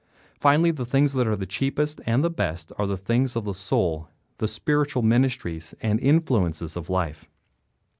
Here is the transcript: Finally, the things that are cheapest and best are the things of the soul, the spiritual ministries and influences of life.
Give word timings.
Finally, 0.39 0.71
the 0.71 0.83
things 0.83 1.13
that 1.13 1.27
are 1.27 1.45
cheapest 1.45 2.01
and 2.07 2.35
best 2.35 2.71
are 2.79 2.87
the 2.87 2.97
things 2.97 3.35
of 3.35 3.45
the 3.45 3.53
soul, 3.53 4.09
the 4.39 4.47
spiritual 4.47 5.03
ministries 5.03 5.75
and 5.79 5.99
influences 5.99 6.75
of 6.75 6.89
life. 6.89 7.29